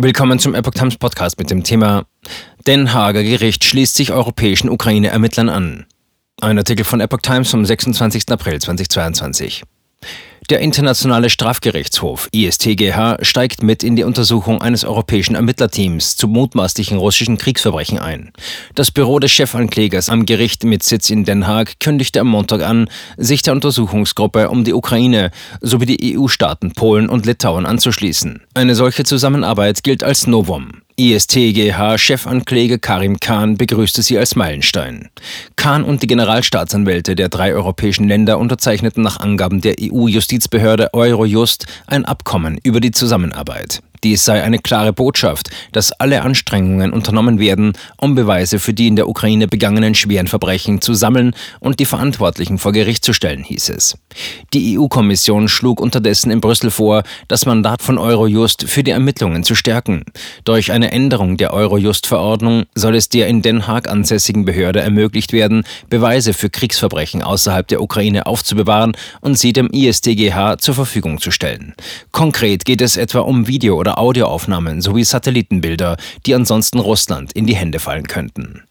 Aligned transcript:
Willkommen 0.00 0.38
zum 0.38 0.54
Epoch 0.54 0.74
Times 0.74 0.96
Podcast 0.96 1.40
mit 1.40 1.50
dem 1.50 1.64
Thema 1.64 2.06
Den 2.68 2.94
Haager 2.94 3.24
Gericht 3.24 3.64
schließt 3.64 3.96
sich 3.96 4.12
europäischen 4.12 4.70
Ukraine-Ermittlern 4.70 5.48
an. 5.48 5.86
Ein 6.40 6.56
Artikel 6.56 6.84
von 6.84 7.00
Epoch 7.00 7.18
Times 7.20 7.50
vom 7.50 7.64
26. 7.64 8.30
April 8.30 8.60
2022. 8.60 9.64
Der 10.48 10.60
Internationale 10.60 11.28
Strafgerichtshof 11.28 12.30
ISTGH 12.32 13.18
steigt 13.20 13.62
mit 13.62 13.82
in 13.82 13.96
die 13.96 14.04
Untersuchung 14.04 14.62
eines 14.62 14.82
europäischen 14.82 15.34
Ermittlerteams 15.34 16.16
zu 16.16 16.26
mutmaßlichen 16.26 16.96
russischen 16.96 17.36
Kriegsverbrechen 17.36 17.98
ein. 17.98 18.32
Das 18.74 18.90
Büro 18.90 19.18
des 19.18 19.30
Chefanklägers 19.30 20.08
am 20.08 20.24
Gericht 20.24 20.64
mit 20.64 20.82
Sitz 20.82 21.10
in 21.10 21.26
Den 21.26 21.46
Haag 21.46 21.78
kündigte 21.80 22.20
am 22.20 22.28
Montag 22.28 22.62
an, 22.62 22.88
sich 23.18 23.42
der 23.42 23.52
Untersuchungsgruppe 23.52 24.48
um 24.48 24.64
die 24.64 24.72
Ukraine 24.72 25.32
sowie 25.60 25.84
die 25.84 26.16
EU-Staaten 26.16 26.72
Polen 26.72 27.10
und 27.10 27.26
Litauen 27.26 27.66
anzuschließen. 27.66 28.40
Eine 28.54 28.74
solche 28.74 29.04
Zusammenarbeit 29.04 29.82
gilt 29.82 30.02
als 30.02 30.26
Novum. 30.26 30.80
ISTGH-Chefankläger 30.98 32.78
Karim 32.78 33.20
Khan 33.20 33.56
begrüßte 33.56 34.02
sie 34.02 34.18
als 34.18 34.34
Meilenstein. 34.34 35.08
Khan 35.54 35.84
und 35.84 36.02
die 36.02 36.08
Generalstaatsanwälte 36.08 37.14
der 37.14 37.28
drei 37.28 37.54
europäischen 37.54 38.08
Länder 38.08 38.38
unterzeichneten 38.38 39.02
nach 39.04 39.20
Angaben 39.20 39.60
der 39.60 39.76
EU-Justizbehörde 39.80 40.92
Eurojust 40.92 41.66
ein 41.86 42.04
Abkommen 42.04 42.58
über 42.64 42.80
die 42.80 42.90
Zusammenarbeit. 42.90 43.80
Dies 44.04 44.24
sei 44.24 44.42
eine 44.42 44.58
klare 44.58 44.92
Botschaft, 44.92 45.50
dass 45.72 45.92
alle 45.92 46.22
Anstrengungen 46.22 46.92
unternommen 46.92 47.38
werden, 47.38 47.72
um 47.96 48.14
Beweise 48.14 48.58
für 48.58 48.74
die 48.74 48.88
in 48.88 48.96
der 48.96 49.08
Ukraine 49.08 49.48
begangenen 49.48 49.94
schweren 49.94 50.26
Verbrechen 50.26 50.80
zu 50.80 50.94
sammeln 50.94 51.34
und 51.60 51.80
die 51.80 51.86
Verantwortlichen 51.86 52.58
vor 52.58 52.72
Gericht 52.72 53.04
zu 53.04 53.12
stellen, 53.12 53.42
hieß 53.44 53.70
es. 53.70 53.98
Die 54.54 54.78
EU-Kommission 54.78 55.48
schlug 55.48 55.80
unterdessen 55.80 56.30
in 56.30 56.40
Brüssel 56.40 56.70
vor, 56.70 57.02
das 57.28 57.46
Mandat 57.46 57.82
von 57.82 57.98
Eurojust 57.98 58.64
für 58.68 58.82
die 58.82 58.90
Ermittlungen 58.90 59.42
zu 59.42 59.54
stärken. 59.54 60.04
Durch 60.44 60.72
eine 60.72 60.92
Änderung 60.92 61.36
der 61.36 61.52
Eurojust-Verordnung 61.52 62.64
soll 62.74 62.96
es 62.96 63.08
der 63.08 63.28
in 63.28 63.42
Den 63.42 63.66
Haag 63.66 63.88
ansässigen 63.88 64.44
Behörde 64.44 64.80
ermöglicht 64.80 65.32
werden, 65.32 65.64
Beweise 65.88 66.32
für 66.32 66.50
Kriegsverbrechen 66.50 67.22
außerhalb 67.22 67.66
der 67.68 67.82
Ukraine 67.82 68.26
aufzubewahren 68.26 68.92
und 69.20 69.38
sie 69.38 69.52
dem 69.52 69.70
ISTGH 69.70 70.58
zur 70.58 70.74
Verfügung 70.74 71.20
zu 71.20 71.30
stellen. 71.30 71.74
Konkret 72.12 72.64
geht 72.64 72.80
es 72.80 72.96
etwa 72.96 73.20
um 73.20 73.46
Video- 73.46 73.76
oder 73.76 73.87
Audioaufnahmen 73.96 74.82
sowie 74.82 75.04
Satellitenbilder, 75.04 75.96
die 76.26 76.34
ansonsten 76.34 76.78
Russland 76.78 77.32
in 77.32 77.46
die 77.46 77.56
Hände 77.56 77.78
fallen 77.78 78.06
könnten. 78.06 78.64